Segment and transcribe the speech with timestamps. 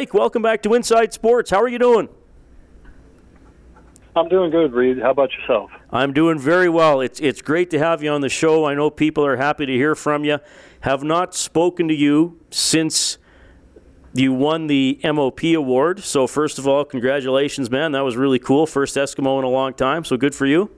[0.00, 1.50] Mike, welcome back to Inside Sports.
[1.50, 2.08] How are you doing?
[4.16, 4.98] I'm doing good, Reed.
[4.98, 5.70] How about yourself?
[5.90, 7.02] I'm doing very well.
[7.02, 8.64] It's it's great to have you on the show.
[8.64, 10.38] I know people are happy to hear from you.
[10.80, 13.18] Have not spoken to you since
[14.14, 16.00] you won the MOP award.
[16.00, 17.92] So first of all, congratulations, man.
[17.92, 18.66] That was really cool.
[18.66, 20.04] First Eskimo in a long time.
[20.04, 20.70] So good for you.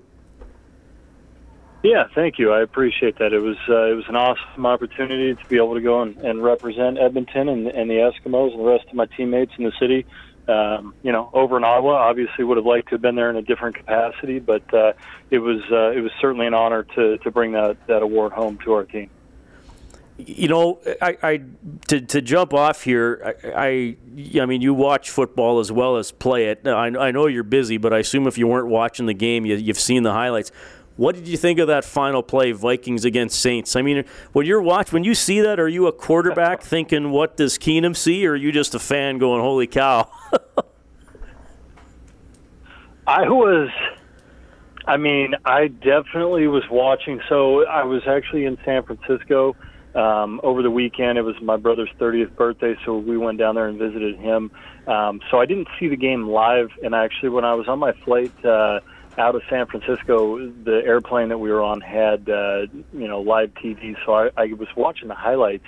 [1.82, 2.52] Yeah, thank you.
[2.52, 3.32] I appreciate that.
[3.32, 6.42] It was uh, it was an awesome opportunity to be able to go and, and
[6.42, 10.06] represent Edmonton and, and the Eskimos and the rest of my teammates in the city
[10.48, 12.08] um, you know, over in Ottawa.
[12.08, 14.92] Obviously, would have liked to have been there in a different capacity, but uh,
[15.30, 18.58] it was uh, it was certainly an honor to to bring that that award home
[18.64, 19.08] to our team.
[20.18, 21.42] You know, I, I
[21.88, 23.36] to to jump off here.
[23.44, 23.96] I,
[24.36, 26.66] I, I mean, you watch football as well as play it.
[26.66, 29.56] I, I know you're busy, but I assume if you weren't watching the game, you,
[29.56, 30.50] you've seen the highlights.
[30.96, 33.76] What did you think of that final play, Vikings against Saints?
[33.76, 37.36] I mean, when you're watch, when you see that, are you a quarterback thinking, "What
[37.36, 40.10] does Keenum see?" or are you just a fan going, "Holy cow"?
[43.06, 43.70] I was.
[44.86, 47.20] I mean, I definitely was watching.
[47.28, 49.56] So I was actually in San Francisco
[49.94, 51.18] um, over the weekend.
[51.18, 54.50] It was my brother's 30th birthday, so we went down there and visited him.
[54.86, 57.92] Um, so I didn't see the game live, and actually, when I was on my
[57.92, 58.80] flight uh,
[59.18, 63.52] out of San Francisco, the airplane that we were on had uh, you know live
[63.54, 65.66] TV, so I, I was watching the highlights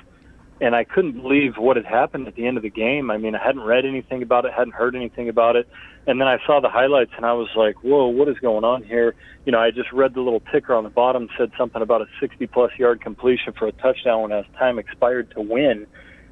[0.60, 3.10] and I couldn't believe what had happened at the end of the game.
[3.10, 5.68] I mean, I hadn't read anything about it, hadn't heard anything about it,
[6.06, 8.82] and then I saw the highlights, and I was like, "Whoa, what is going on
[8.82, 12.02] here?" You know, I just read the little ticker on the bottom said something about
[12.02, 15.86] a 60-plus yard completion for a touchdown when as time expired to win,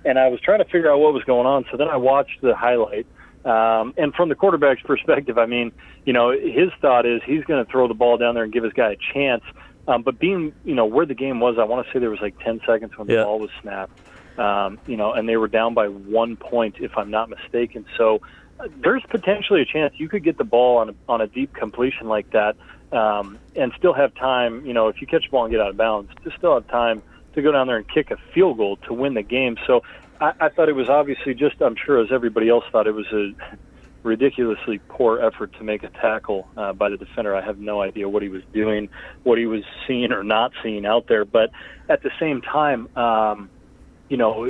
[0.05, 1.65] and I was trying to figure out what was going on.
[1.71, 3.07] So then I watched the highlight.
[3.45, 5.73] Um, and from the quarterback's perspective, I mean,
[6.05, 8.65] you know, his thought is he's going to throw the ball down there and give
[8.65, 9.45] his guy a chance.
[9.89, 12.21] Um, but being, you know, where the game was, I want to say there was
[12.21, 13.25] like 10 seconds when the yeah.
[13.25, 13.99] ball was snapped
[14.39, 17.85] um, you know, and they were down by one point, if I'm not mistaken.
[17.97, 18.21] So
[18.59, 21.55] uh, there's potentially a chance you could get the ball on a, on a deep
[21.55, 22.57] completion like that
[22.93, 24.65] um, and still have time.
[24.65, 26.67] You know, if you catch the ball and get out of bounds, to still have
[26.69, 27.03] time
[27.35, 29.57] to go down there and kick a field goal to win the game.
[29.67, 29.83] So
[30.23, 33.07] I, I thought it was obviously just, I'm sure, as everybody else thought, it was
[33.13, 33.33] a
[34.05, 37.35] ridiculously poor effort to make a tackle uh, by the defender.
[37.35, 38.89] I have no idea what he was doing,
[39.25, 41.25] what he was seeing or not seeing out there.
[41.25, 41.51] But
[41.89, 43.51] at the same time, um,
[44.09, 44.49] you know,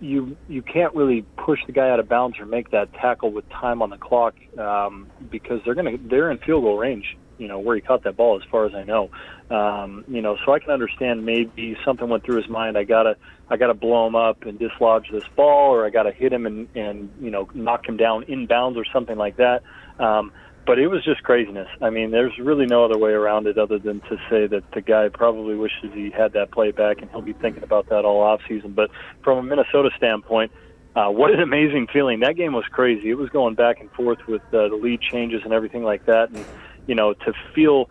[0.00, 3.48] you you can't really push the guy out of bounds or make that tackle with
[3.48, 7.16] time on the clock um, because they're gonna they're in field goal range.
[7.38, 9.10] You know where he caught that ball, as far as I know.
[9.50, 12.76] Um, you know, so I can understand maybe something went through his mind.
[12.76, 13.16] I gotta
[13.48, 16.68] I gotta blow him up and dislodge this ball, or I gotta hit him and
[16.74, 19.62] and you know knock him down in bounds or something like that.
[19.98, 20.32] Um,
[20.68, 21.66] but it was just craziness.
[21.80, 24.82] I mean, there's really no other way around it other than to say that the
[24.82, 28.20] guy probably wishes he had that play back, and he'll be thinking about that all
[28.20, 28.72] off season.
[28.72, 28.90] But
[29.24, 30.52] from a Minnesota standpoint,
[30.94, 32.20] uh, what an amazing feeling!
[32.20, 33.08] That game was crazy.
[33.08, 36.28] It was going back and forth with uh, the lead changes and everything like that,
[36.28, 36.44] and
[36.88, 37.88] you know to feel.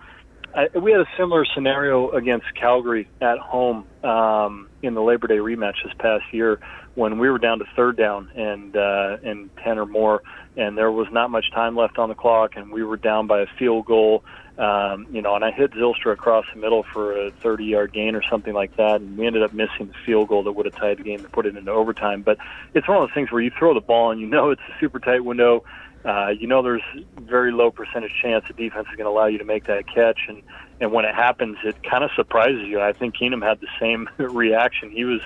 [0.54, 5.38] I, we had a similar scenario against Calgary at home um, in the Labor Day
[5.38, 6.60] rematch this past year
[6.96, 10.24] when we were down to third down and uh, and ten or more
[10.58, 13.42] and there was not much time left on the clock, and we were down by
[13.42, 14.24] a field goal.
[14.58, 18.24] Um, you know, and I hit Zylstra across the middle for a 30-yard gain or
[18.28, 20.98] something like that, and we ended up missing the field goal that would have tied
[20.98, 22.24] the game and put it into overtime.
[22.24, 22.40] But
[22.74, 24.80] it's one of those things where you throw the ball and you know it's a
[24.80, 25.64] super tight window.
[26.08, 26.82] Uh, you know there's
[27.20, 30.20] very low percentage chance the defense is going to allow you to make that catch,
[30.30, 30.42] and
[30.80, 32.80] and when it happens, it kind of surprises you.
[32.80, 34.90] I think Keenum had the same reaction.
[34.90, 35.20] He was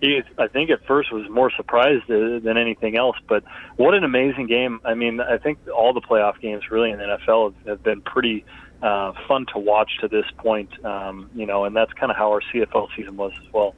[0.00, 3.16] he, I think at first was more surprised than anything else.
[3.28, 3.42] But
[3.76, 4.80] what an amazing game!
[4.84, 8.00] I mean, I think all the playoff games really in the NFL have, have been
[8.02, 8.44] pretty
[8.80, 10.70] uh, fun to watch to this point.
[10.84, 13.74] Um, you know, and that's kind of how our CFL season was as well.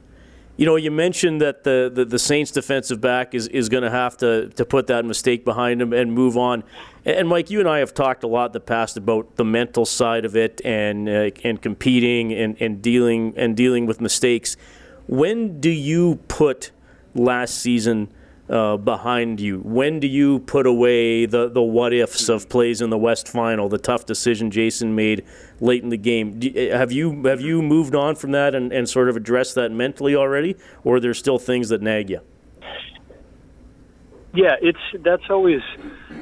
[0.61, 3.89] You know, you mentioned that the, the, the Saints defensive back is, is going to
[3.89, 6.63] have to to put that mistake behind him and move on.
[7.03, 9.87] And Mike, you and I have talked a lot in the past about the mental
[9.87, 14.55] side of it and uh, and competing and, and dealing and dealing with mistakes.
[15.07, 16.69] When do you put
[17.15, 18.09] last season
[18.51, 19.59] uh, behind you?
[19.59, 23.69] When do you put away the, the what ifs of plays in the West Final,
[23.69, 25.25] the tough decision Jason made
[25.61, 26.37] late in the game?
[26.37, 29.55] Do, eh, have you have you moved on from that and, and sort of addressed
[29.55, 32.19] that mentally already, or are there still things that nag you?
[34.33, 35.61] Yeah, it's that's always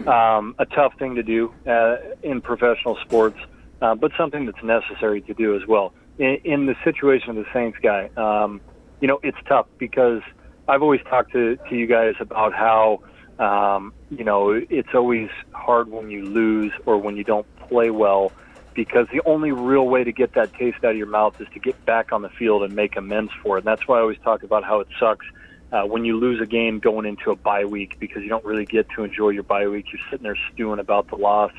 [0.05, 3.39] um, a tough thing to do uh, in professional sports,
[3.81, 5.93] uh, but something that's necessary to do as well.
[6.19, 8.61] In, in the situation of the Saints guy, um,
[9.01, 10.21] you know, it's tough because
[10.69, 13.01] I've always talked to, to you guys about how,
[13.39, 18.31] um, you know, it's always hard when you lose or when you don't play well
[18.75, 21.59] because the only real way to get that taste out of your mouth is to
[21.59, 23.61] get back on the field and make amends for it.
[23.61, 25.25] And that's why I always talk about how it sucks
[25.71, 28.65] uh, when you lose a game going into a bye week because you don't really
[28.65, 29.85] get to enjoy your bye week.
[29.91, 31.51] You're sitting there stewing about the loss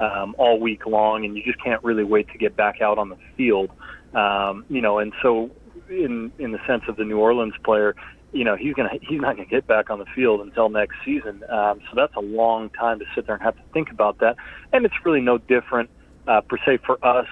[0.00, 3.08] um, all week long, and you just can't really wait to get back out on
[3.08, 3.70] the field.
[4.14, 5.50] Um, you know, and so
[5.88, 7.94] in in the sense of the New Orleans player,
[8.32, 11.42] you know, he's gonna he's not gonna get back on the field until next season.
[11.48, 14.36] Um, so that's a long time to sit there and have to think about that.
[14.72, 15.90] And it's really no different
[16.26, 17.28] uh, per se for us,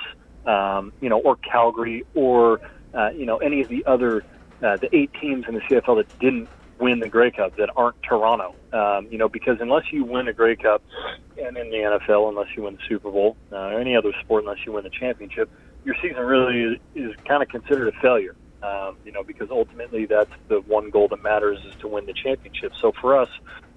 [0.46, 2.60] um, you know, or Calgary or
[2.94, 4.24] uh, you know any of the other
[4.62, 6.48] uh, the eight teams in the CFL that didn't
[6.78, 8.54] win the Grey Cup that aren't Toronto.
[8.72, 10.82] Um, you know, because unless you win a Grey Cup,
[11.38, 14.44] and in the NFL, unless you win the Super Bowl, uh, or any other sport,
[14.44, 15.50] unless you win the championship,
[15.84, 18.34] your season really is, is kind of considered a failure.
[18.62, 22.14] Um, you know, because ultimately that's the one goal that matters is to win the
[22.14, 22.72] championship.
[22.80, 23.28] So for us,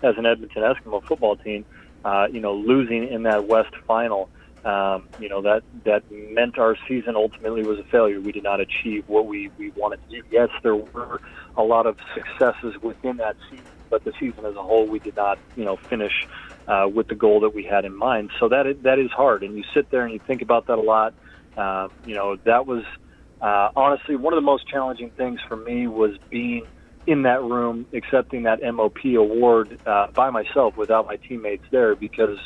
[0.01, 1.65] as an Edmonton Eskimo football team,
[2.05, 4.29] uh, you know, losing in that West final
[4.65, 8.19] um, you know that that meant our season ultimately was a failure.
[8.19, 10.21] We did not achieve what we we wanted to do.
[10.29, 11.21] Yes, there were
[11.55, 15.15] a lot of successes within that season, but the season as a whole, we did
[15.15, 16.11] not you know finish
[16.67, 18.31] uh, with the goal that we had in mind.
[18.37, 20.81] So that that is hard, and you sit there and you think about that a
[20.81, 21.13] lot.
[21.55, 22.83] Uh, you know, that was
[23.41, 26.65] uh, honestly one of the most challenging things for me was being
[27.07, 32.37] in that room accepting that MOP award uh, by myself without my teammates there because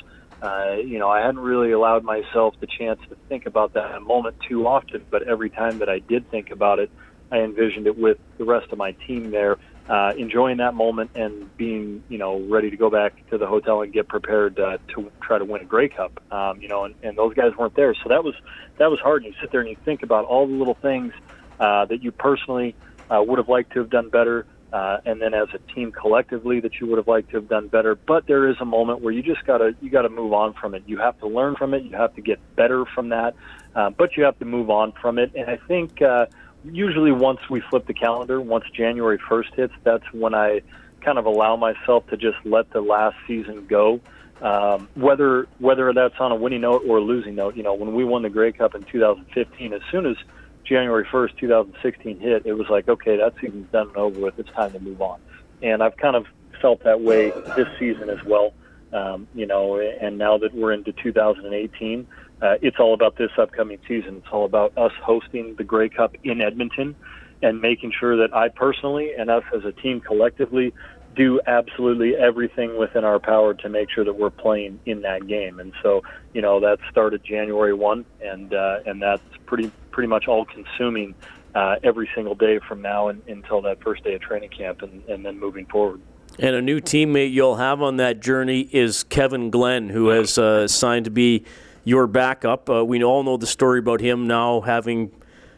[0.44, 4.36] uh, you know, I hadn't really allowed myself the chance to think about that moment
[4.48, 6.92] too often, but every time that I did think about it,
[7.32, 9.58] I envisioned it with the rest of my team there,
[9.90, 13.82] uh, enjoying that moment and being, you know, ready to go back to the hotel
[13.82, 16.22] and get prepared uh, to try to win a Grey Cup.
[16.32, 18.36] Um, you know, and, and those guys weren't there, so that was
[18.78, 19.24] that was hard.
[19.24, 21.14] And you sit there and you think about all the little things
[21.60, 22.76] uh, that you personally
[23.10, 26.60] uh, would have liked to have done better uh, and then as a team collectively
[26.60, 27.94] that you would have liked to have done better.
[27.94, 30.84] But there is a moment where you just gotta you gotta move on from it.
[30.88, 31.84] You have to learn from it.
[31.84, 33.36] You have to get better from that.
[33.76, 35.32] Uh, but you have to move on from it.
[35.36, 36.26] And I think uh,
[36.64, 40.62] usually once we flip the calendar, once January 1st hits, that's when I
[41.02, 44.00] kind of allow myself to just let the last season go.
[44.42, 47.94] Um, whether whether that's on a winning note or a losing note, you know, when
[47.94, 50.18] we won the Grey Cup in 2015, as soon as
[50.66, 54.40] January 1st, 2016 hit, it was like, okay, that season's done and over with.
[54.40, 55.20] It's time to move on.
[55.62, 56.26] And I've kind of
[56.62, 58.54] felt that way this season as well.
[58.92, 62.08] Um, you know, and now that we're into 2018,
[62.42, 64.18] uh, it's all about this upcoming season.
[64.18, 66.96] It's all about us hosting the Grey Cup in Edmonton
[67.42, 70.74] and making sure that I personally and us as a team collectively
[71.16, 75.60] do absolutely everything within our power to make sure that we're playing in that game.
[75.60, 76.02] And so,
[76.34, 81.14] you know, that started January 1, and uh, and that's pretty pretty much all consuming
[81.54, 85.04] uh, every single day from now and, until that first day of training camp, and,
[85.08, 86.02] and then moving forward.
[86.40, 90.68] And a new teammate you'll have on that journey is Kevin Glenn, who has uh,
[90.68, 91.46] signed to be
[91.84, 92.70] your backup.
[92.70, 95.12] Uh, we all know the story about him now having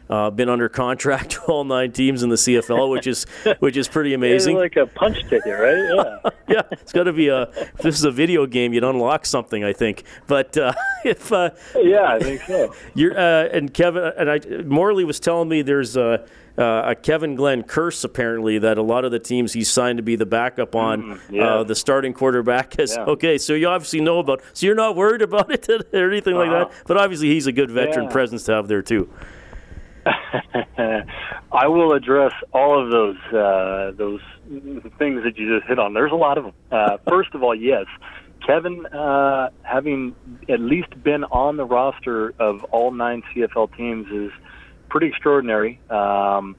[0.08, 3.24] uh, been under contract to all nine teams in the CFL, which is
[3.58, 4.56] which is pretty amazing.
[4.56, 5.76] Like a punch ticket, right?
[5.86, 6.62] Yeah, yeah.
[6.72, 7.42] It's got to be a.
[7.42, 10.04] If this is a video game, you'd unlock something, I think.
[10.26, 10.72] But uh,
[11.04, 12.74] if uh, yeah, I think so.
[12.94, 14.38] You're uh, and Kevin and I.
[14.64, 16.26] Morley was telling me there's a.
[16.58, 20.02] Uh, a Kevin Glenn curse apparently that a lot of the teams he's signed to
[20.02, 21.56] be the backup on mm, yeah.
[21.56, 23.04] uh, the starting quarterback is yeah.
[23.04, 23.36] okay.
[23.36, 24.40] So you obviously know about.
[24.54, 26.42] So you're not worried about it or anything uh-huh.
[26.42, 26.66] like that.
[26.68, 26.84] Uh-huh.
[26.86, 28.10] But obviously he's a good veteran yeah.
[28.10, 29.12] presence to have there too.
[31.52, 34.20] I will address all of those uh, those
[34.98, 35.94] things that you just hit on.
[35.94, 36.52] There's a lot of them.
[36.70, 37.86] Uh, first of all, yes,
[38.46, 40.14] Kevin, uh, having
[40.48, 44.30] at least been on the roster of all nine CFL teams, is
[44.88, 45.80] pretty extraordinary.
[45.90, 46.56] Um,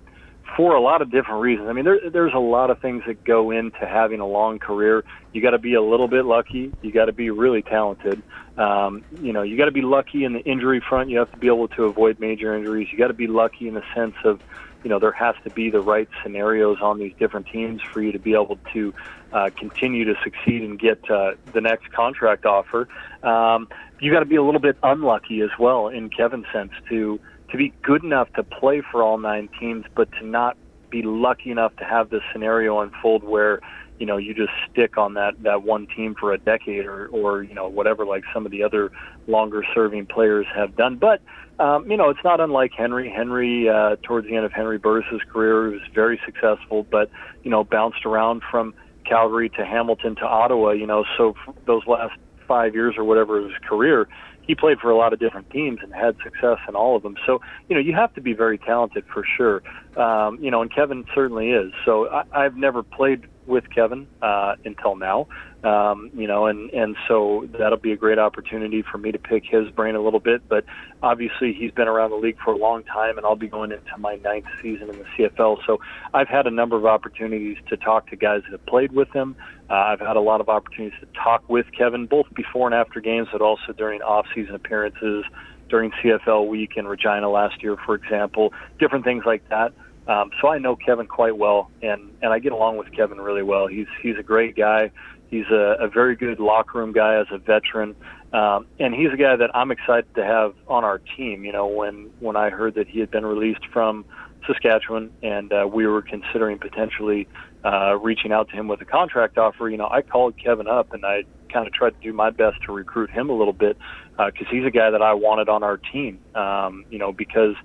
[0.55, 1.67] for a lot of different reasons.
[1.69, 5.03] I mean, there, there's a lot of things that go into having a long career.
[5.33, 6.71] You got to be a little bit lucky.
[6.81, 8.21] You got to be really talented.
[8.57, 11.09] Um, you know, you got to be lucky in the injury front.
[11.09, 12.87] You have to be able to avoid major injuries.
[12.91, 14.41] You got to be lucky in the sense of,
[14.83, 18.11] you know, there has to be the right scenarios on these different teams for you
[18.11, 18.93] to be able to
[19.33, 22.87] uh, continue to succeed and get uh, the next contract offer.
[23.21, 23.67] Um,
[23.99, 27.19] you got to be a little bit unlucky as well, in Kevin's sense, to
[27.51, 30.57] to be good enough to play for all nine teams, but to not
[30.89, 33.59] be lucky enough to have this scenario unfold where
[33.99, 37.43] you know you just stick on that that one team for a decade or or
[37.43, 38.91] you know whatever like some of the other
[39.27, 40.97] longer serving players have done.
[40.97, 41.21] But
[41.59, 43.09] um, you know it's not unlike Henry.
[43.09, 47.09] Henry uh, towards the end of Henry Burris's career was very successful but
[47.43, 48.73] you know bounced around from
[49.03, 51.35] Calgary to Hamilton to Ottawa you know so
[51.65, 52.13] those last
[52.47, 54.07] five years or whatever of his career
[54.47, 57.15] he played for a lot of different teams and had success in all of them.
[57.25, 59.61] So, you know, you have to be very talented for sure.
[60.01, 61.71] Um, you know, and Kevin certainly is.
[61.85, 65.27] So I, I've never played with Kevin uh, until now.
[65.67, 69.43] Um, you know, and and so that'll be a great opportunity for me to pick
[69.43, 70.47] his brain a little bit.
[70.47, 70.63] But
[71.03, 73.97] obviously, he's been around the league for a long time, and I'll be going into
[73.97, 75.57] my ninth season in the CFL.
[75.65, 75.79] So
[76.13, 79.35] I've had a number of opportunities to talk to guys that have played with him.
[79.69, 83.01] Uh, I've had a lot of opportunities to talk with Kevin, both before and after
[83.01, 85.25] games, but also during off-season appearances,
[85.67, 89.73] during CFL week in Regina last year, for example, different things like that.
[90.07, 93.43] Um, so I know Kevin quite well, and and I get along with Kevin really
[93.43, 93.67] well.
[93.67, 94.91] He's he's a great guy.
[95.29, 97.95] He's a, a very good locker room guy as a veteran,
[98.33, 101.43] um, and he's a guy that I'm excited to have on our team.
[101.43, 104.05] You know, when when I heard that he had been released from
[104.45, 107.27] Saskatchewan and uh, we were considering potentially
[107.65, 110.93] uh, reaching out to him with a contract offer, you know, I called Kevin up
[110.93, 113.77] and I kind of tried to do my best to recruit him a little bit
[114.11, 116.19] because uh, he's a guy that I wanted on our team.
[116.35, 117.55] Um, you know, because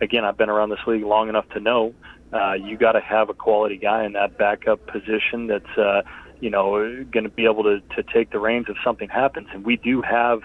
[0.00, 1.94] again, I've been around this league long enough to know
[2.32, 6.02] uh, you got to have a quality guy in that backup position that's uh,
[6.40, 9.48] you know, going to be able to, to take the reins if something happens.
[9.52, 10.40] And we do have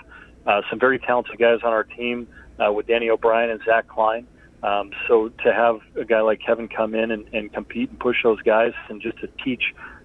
[0.46, 2.28] uh, some very talented guys on our team
[2.60, 4.28] uh, with Danny O'Brien and Zach Klein.
[4.64, 8.18] Um, so to have a guy like Kevin come in and, and compete and push
[8.24, 9.64] those guys and just to teach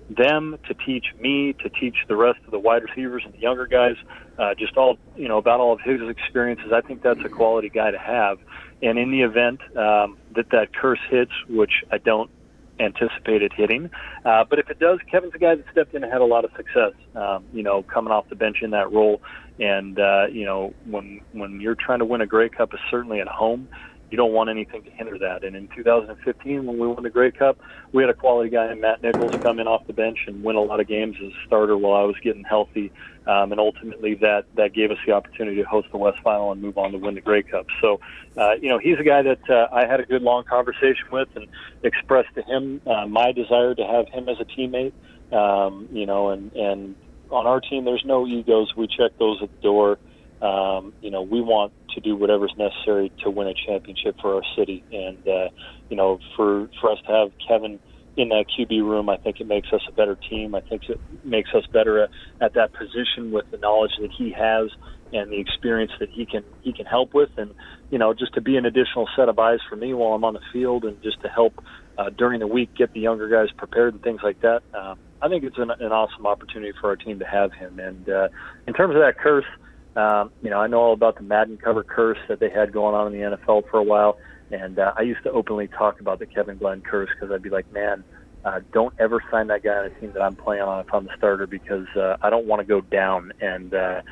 [0.09, 3.67] them, to teach me, to teach the rest of the wide receivers and the younger
[3.67, 3.97] guys,
[4.39, 7.69] uh, just all, you know, about all of his experiences, I think that's a quality
[7.69, 8.39] guy to have.
[8.83, 12.31] And in the event um, that that curse hits, which I don't
[12.79, 13.91] anticipated hitting.
[14.25, 16.45] Uh, but if it does, Kevin's a guy that stepped in and had a lot
[16.45, 16.93] of success.
[17.15, 19.21] Um, you know, coming off the bench in that role,
[19.59, 23.21] and uh, you know, when when you're trying to win a Grey Cup, is certainly
[23.21, 23.69] at home
[24.11, 25.43] you don't want anything to hinder that.
[25.45, 27.59] And in 2015, when we won the Grey Cup,
[27.93, 30.61] we had a quality guy Matt Nichols come in off the bench and win a
[30.61, 32.93] lot of games as a starter while I was getting healthy.
[33.27, 36.63] Um, and ultimately, that that gave us the opportunity to host the West Final and
[36.63, 37.67] move on to win the Grey Cup.
[37.81, 37.99] So,
[38.37, 41.29] uh, you know, he's a guy that uh, I had a good long conversation with
[41.35, 41.49] and
[41.83, 44.93] expressed to him uh, my desire to have him as a teammate.
[45.33, 46.95] Um, you know, and and
[47.31, 48.75] on our team, there's no egos.
[48.77, 49.99] We check those at the door.
[50.41, 54.43] Um, you know, we want to do whatever's necessary to win a championship for our
[54.57, 54.85] city.
[54.93, 55.49] And uh,
[55.89, 57.81] you know, for for us to have Kevin
[58.17, 60.55] in that QB room, I think it makes us a better team.
[60.55, 64.33] I think it makes us better at, at that position with the knowledge that he
[64.33, 64.71] has
[65.13, 67.55] and the experience that he can he can help with, and
[67.91, 70.35] you know, just to be an additional set of eyes for me while I'm on
[70.35, 71.63] the field, and just to help
[71.99, 74.63] uh, during the week get the younger guys prepared and things like that.
[74.75, 77.79] Um, I think it's an, an awesome opportunity for our team to have him.
[77.79, 78.29] And uh,
[78.67, 79.47] in terms of that curse
[79.97, 82.95] um, you know, I know all about the Madden cover curse that they had going
[82.95, 84.19] on in the NFL for a while,
[84.51, 87.51] and uh, I used to openly talk about the Kevin Glenn curse because I'd be
[87.51, 88.05] like, man,
[88.45, 91.07] uh, don't ever sign that guy on a team that I'm playing on if I'm
[91.07, 93.33] the starter because uh, I don't want to go down.
[93.41, 94.03] And uh,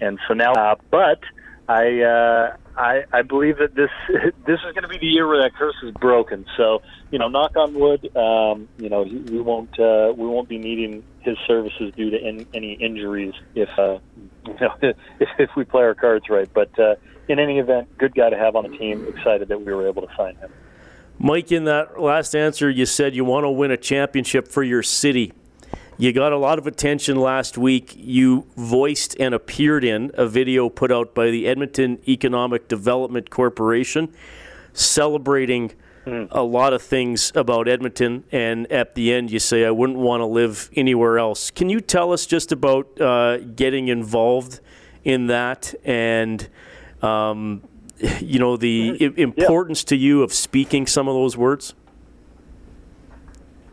[0.00, 1.20] and so now, uh, but
[1.68, 3.90] I uh, I I believe that this
[4.46, 6.44] this is going to be the year where that curse is broken.
[6.56, 8.16] So you know, knock on wood.
[8.16, 12.46] Um, you know, we won't uh, we won't be needing his services due to in,
[12.52, 13.98] any injuries if uh,
[14.46, 16.48] you know if, if we play our cards right.
[16.52, 16.96] But uh,
[17.28, 19.06] in any event, good guy to have on the team.
[19.08, 20.52] Excited that we were able to sign him.
[21.18, 24.82] Mike, in that last answer, you said you want to win a championship for your
[24.82, 25.32] city.
[25.96, 27.94] You got a lot of attention last week.
[27.96, 34.12] You voiced and appeared in a video put out by the Edmonton Economic Development Corporation
[34.72, 35.72] celebrating
[36.04, 36.28] mm.
[36.30, 38.24] a lot of things about Edmonton.
[38.32, 41.50] And at the end, you say, I wouldn't want to live anywhere else.
[41.50, 44.60] Can you tell us just about uh, getting involved
[45.04, 46.48] in that and,
[47.02, 47.62] um,
[48.20, 49.20] you know, the mm-hmm.
[49.20, 49.88] I- importance yeah.
[49.88, 51.74] to you of speaking some of those words?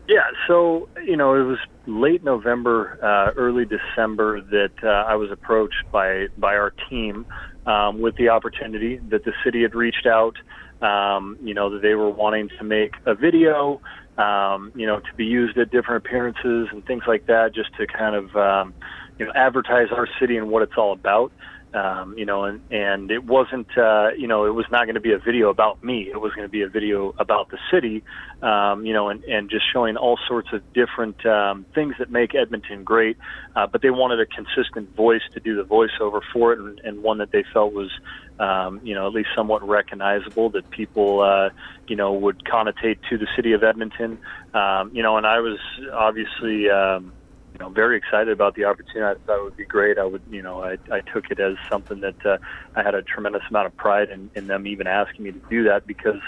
[0.08, 5.30] Yeah, so you know, it was late November, uh, early December that uh, I was
[5.30, 7.24] approached by by our team
[7.66, 10.36] um, with the opportunity that the city had reached out.
[10.82, 13.80] Um, you know, that they were wanting to make a video,
[14.18, 17.86] um, you know, to be used at different appearances and things like that, just to
[17.86, 18.74] kind of um,
[19.18, 21.32] you know advertise our city and what it's all about
[21.74, 25.00] um, you know, and, and it wasn't, uh, you know, it was not going to
[25.00, 26.08] be a video about me.
[26.10, 28.04] It was going to be a video about the city,
[28.42, 32.34] um, you know, and, and just showing all sorts of different um, things that make
[32.34, 33.16] Edmonton great.
[33.56, 37.02] Uh, but they wanted a consistent voice to do the voiceover for it, and, and
[37.02, 37.90] one that they felt was,
[38.38, 41.48] um, you know, at least somewhat recognizable that people, uh,
[41.88, 44.18] you know, would connotate to the city of Edmonton.
[44.52, 45.58] Um, you know, and I was
[45.92, 46.68] obviously.
[46.68, 47.12] Um,
[47.54, 49.00] you know, very excited about the opportunity.
[49.02, 49.98] I thought it would be great.
[49.98, 52.38] I would, you know, I, I took it as something that uh,
[52.74, 55.64] I had a tremendous amount of pride in, in them even asking me to do
[55.64, 56.20] that because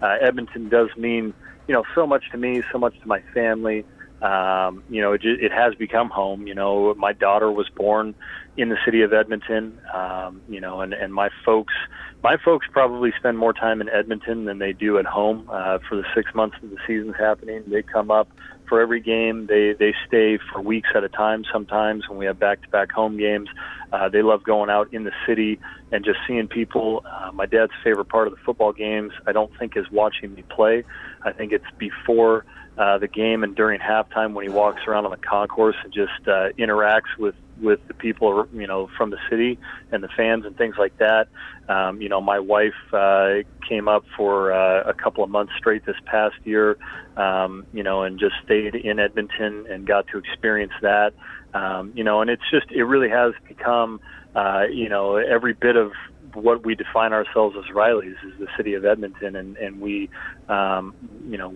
[0.00, 1.34] uh, Edmonton does mean,
[1.68, 3.84] you know, so much to me, so much to my family.
[4.22, 6.46] Um, you know, it, it has become home.
[6.46, 8.14] You know, my daughter was born
[8.56, 9.80] in the city of Edmonton.
[9.92, 11.74] Um, you know, and and my folks,
[12.22, 15.96] my folks probably spend more time in Edmonton than they do at home uh, for
[15.96, 17.64] the six months that the season's happening.
[17.66, 18.28] They come up
[18.72, 19.48] for every game.
[19.48, 21.44] They they stay for weeks at a time.
[21.52, 23.50] Sometimes when we have back-to-back home games,
[23.92, 25.60] uh, they love going out in the city
[25.90, 27.04] and just seeing people.
[27.04, 30.42] Uh, my dad's favorite part of the football games, I don't think, is watching me
[30.48, 30.84] play.
[31.22, 32.46] I think it's before
[32.78, 36.26] uh, the game and during halftime when he walks around on the concourse and just
[36.26, 39.58] uh, interacts with with the people you know from the city
[39.90, 41.28] and the fans and things like that.
[41.68, 43.36] Um, you know, my wife uh,
[43.68, 46.76] came up for uh, a couple of months straight this past year,
[47.16, 51.12] um, you know, and just stayed in Edmonton and got to experience that.
[51.54, 54.00] Um, you know, and it's just it really has become
[54.34, 55.92] uh, you know every bit of
[56.34, 60.08] what we define ourselves as Reillys is the city of Edmonton, and and we,
[60.48, 60.94] um,
[61.28, 61.54] you know,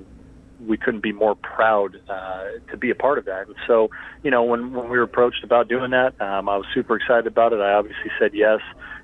[0.60, 3.46] we couldn't be more proud uh, to be a part of that.
[3.46, 3.90] And so,
[4.22, 7.26] you know, when when we were approached about doing that, um, I was super excited
[7.26, 7.60] about it.
[7.60, 8.60] I obviously said yes,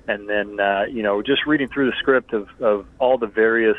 [0.07, 3.77] and then uh, you know, just reading through the script of of all the various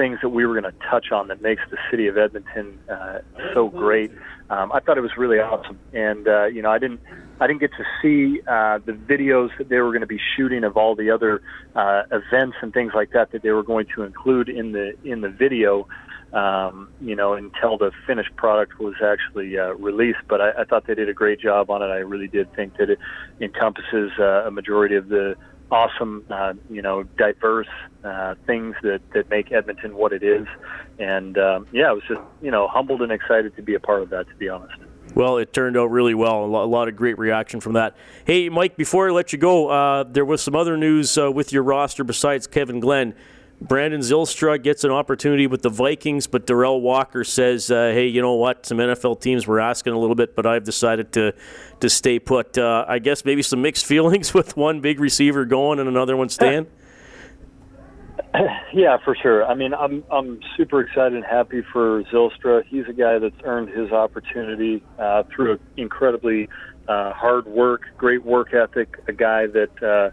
[0.00, 3.18] things that we were going to touch on that makes the city of Edmonton uh,
[3.52, 4.10] so great.
[4.48, 7.00] Um, I thought it was really awesome, and uh, you know, I didn't,
[7.38, 10.64] I didn't get to see uh, the videos that they were going to be shooting
[10.64, 11.42] of all the other
[11.76, 15.20] uh, events and things like that that they were going to include in the in
[15.20, 15.86] the video.
[16.32, 20.20] Um, you know, until the finished product was actually uh, released.
[20.28, 21.86] But I, I thought they did a great job on it.
[21.86, 23.00] I really did think that it
[23.40, 25.34] encompasses uh, a majority of the
[25.70, 27.68] awesome, uh, you know, diverse
[28.04, 30.46] uh, things that that make Edmonton what it is.
[30.98, 34.02] And um, yeah, I was just you know humbled and excited to be a part
[34.02, 34.28] of that.
[34.28, 34.74] To be honest.
[35.14, 36.44] Well, it turned out really well.
[36.44, 37.96] A lot of great reaction from that.
[38.24, 41.52] Hey, Mike, before I let you go, uh, there was some other news uh, with
[41.52, 43.14] your roster besides Kevin Glenn.
[43.60, 48.22] Brandon Zylstra gets an opportunity with the Vikings, but Derel Walker says, uh, "Hey, you
[48.22, 48.64] know what?
[48.64, 51.34] Some NFL teams were asking a little bit, but I've decided to
[51.80, 55.78] to stay put." Uh, I guess maybe some mixed feelings with one big receiver going
[55.78, 56.66] and another one staying.
[58.72, 59.44] Yeah, for sure.
[59.44, 62.64] I mean, I'm I'm super excited and happy for Zylstra.
[62.64, 66.48] He's a guy that's earned his opportunity uh, through incredibly
[66.86, 69.02] uh, hard work, great work ethic.
[69.08, 70.10] A guy that uh,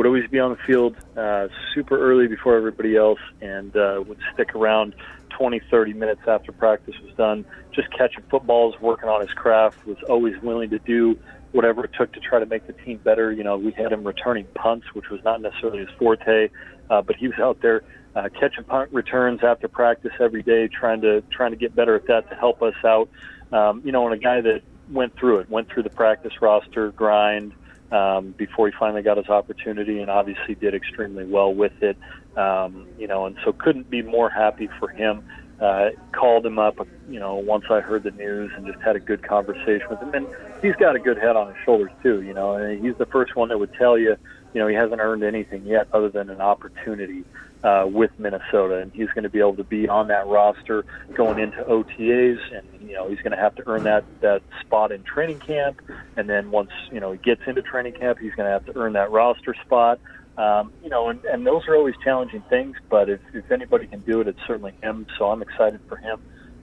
[0.00, 4.16] would always be on the field uh, super early before everybody else and uh, would
[4.32, 4.94] stick around
[5.36, 9.98] 20, 30 minutes after practice was done, just catching footballs, working on his craft, was
[10.08, 11.18] always willing to do
[11.52, 13.30] whatever it took to try to make the team better.
[13.30, 16.48] You know, we had him returning punts, which was not necessarily his forte,
[16.88, 17.82] uh, but he was out there
[18.16, 22.06] uh, catching punt returns after practice every day, trying to trying to get better at
[22.06, 23.10] that to help us out.
[23.52, 26.90] Um, you know, and a guy that went through it, went through the practice roster
[26.92, 27.52] grind,
[27.90, 31.96] um, before he finally got his opportunity, and obviously did extremely well with it.
[32.36, 35.24] Um, you know, and so couldn't be more happy for him.
[35.60, 36.78] Uh, called him up,
[37.10, 40.14] you know, once I heard the news, and just had a good conversation with him.
[40.14, 40.26] And
[40.62, 42.22] he's got a good head on his shoulders too.
[42.22, 44.16] You know, and he's the first one that would tell you,
[44.54, 47.24] you know, he hasn't earned anything yet other than an opportunity
[47.62, 51.38] uh, with Minnesota, and he's going to be able to be on that roster going
[51.38, 55.02] into OTAs, and you know he's going to have to earn that that spot in
[55.02, 55.80] training camp,
[56.16, 58.76] and then once you know he gets into training camp, he's going to have to
[58.76, 60.00] earn that roster spot.
[60.38, 64.00] Um, you know, and, and those are always challenging things, but if, if anybody can
[64.00, 65.06] do it, it's certainly him.
[65.18, 66.18] So I'm excited for him.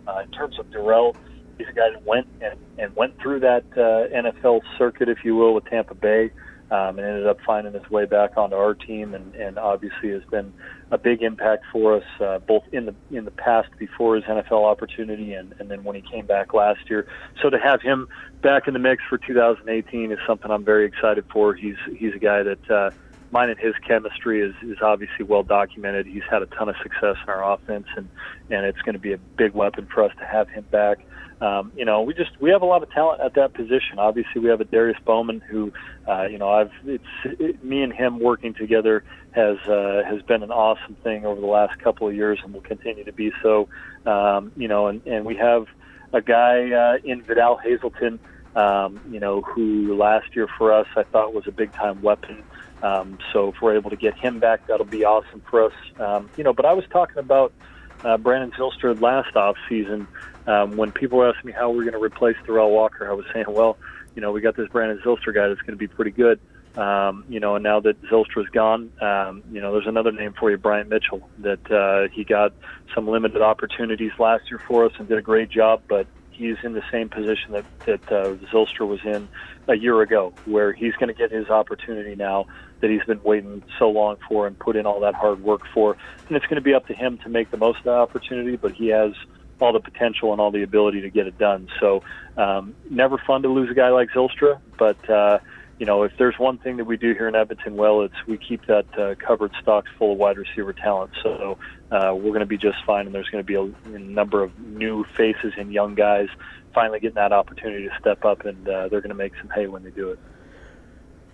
[0.07, 1.15] Uh, in terms of Derel,
[1.59, 5.35] he's a guy that went and, and went through that uh, NFL circuit, if you
[5.35, 6.31] will, with Tampa Bay
[6.69, 10.23] um, and ended up finding his way back onto our team, and, and obviously has
[10.29, 10.53] been
[10.91, 14.65] a big impact for us uh, both in the in the past before his NFL
[14.65, 17.07] opportunity, and, and then when he came back last year.
[17.41, 18.07] So to have him
[18.41, 21.53] back in the mix for 2018 is something I'm very excited for.
[21.55, 22.69] He's he's a guy that.
[22.69, 22.91] Uh,
[23.29, 26.05] mine and his chemistry is, is obviously well documented.
[26.05, 28.07] He's had a ton of success in our offense, and
[28.49, 30.99] and it's going to be a big weapon for us to have him back
[31.39, 33.99] um, you know, we just we have a lot of talent at that position.
[33.99, 35.71] Obviously, we have Adarius Bowman who,
[36.07, 40.41] uh, you know, I've it's it, me and him working together has uh, has been
[40.41, 43.69] an awesome thing over the last couple of years, and will continue to be so.
[44.05, 45.67] Um, you know, and and we have
[46.11, 48.19] a guy uh, in Vidal Hazelton,
[48.55, 52.43] um, you know, who last year for us I thought was a big time weapon.
[52.81, 55.73] Um, so if we're able to get him back, that'll be awesome for us.
[55.99, 57.53] Um, you know, but I was talking about
[58.03, 60.07] uh, Brandon Zylstra last off season
[60.47, 63.25] um, when people were asking me how we're going to replace Derel Walker, I was
[63.33, 63.77] saying, well,
[64.15, 66.39] you know, we got this Brandon Zylstra guy that's going to be pretty good.
[66.77, 70.51] Um, you know, and now that Zylstra's gone, um, you know, there's another name for
[70.51, 72.53] you, Bryant Mitchell, that uh, he got
[72.93, 76.73] some limited opportunities last year for us and did a great job, but he's in
[76.73, 79.27] the same position that, that uh, Zylstra was in
[79.67, 82.45] a year ago, where he's going to get his opportunity now
[82.81, 85.97] that he's been waiting so long for and put in all that hard work for.
[86.27, 88.55] And it's going to be up to him to make the most of that opportunity,
[88.55, 89.13] but he has–
[89.59, 91.67] all the potential and all the ability to get it done.
[91.79, 92.03] So,
[92.37, 95.39] um, never fun to lose a guy like Zylstra, but uh,
[95.79, 98.37] you know, if there's one thing that we do here in Edmonton, well, it's we
[98.37, 101.11] keep that uh, covered stocks full of wide receiver talent.
[101.21, 101.57] So
[101.91, 104.43] uh, we're going to be just fine, and there's going to be a, a number
[104.43, 106.29] of new faces and young guys
[106.73, 109.67] finally getting that opportunity to step up, and uh, they're going to make some hay
[109.67, 110.19] when they do it.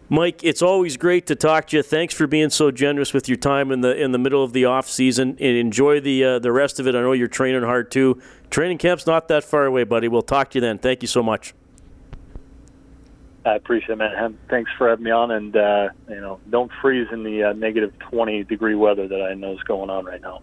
[0.10, 1.84] Mike, it's always great to talk to you.
[1.84, 4.66] Thanks for being so generous with your time in the in the middle of the
[4.66, 5.30] off season.
[5.39, 6.96] And enjoy the uh, the rest of it.
[6.96, 8.22] I know you're training hard too.
[8.50, 10.08] Training camp's not that far away, buddy.
[10.08, 10.78] We'll talk to you then.
[10.78, 11.54] Thank you so much.
[13.46, 14.38] I appreciate it, man.
[14.50, 17.94] Thanks for having me on, and uh, you know, don't freeze in the uh, negative
[18.10, 20.42] 20 degree weather that I know is going on right now.